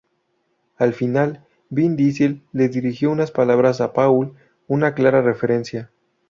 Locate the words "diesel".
1.95-2.41